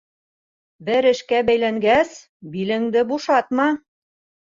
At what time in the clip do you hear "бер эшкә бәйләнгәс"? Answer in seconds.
0.87-2.17